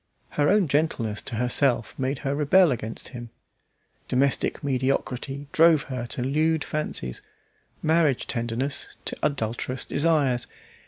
Her 0.29 0.49
own 0.49 0.67
gentleness 0.67 1.21
to 1.21 1.35
herself 1.35 1.93
made 1.95 2.17
her 2.25 2.33
rebel 2.33 2.71
against 2.71 3.09
him. 3.09 3.29
Domestic 4.07 4.63
mediocrity 4.63 5.45
drove 5.51 5.83
her 5.83 6.07
to 6.07 6.23
lewd 6.23 6.63
fancies, 6.63 7.21
marriage 7.83 8.25
tenderness 8.25 8.95
to 9.05 9.15
adulterous 9.21 9.85
desires. 9.85 10.47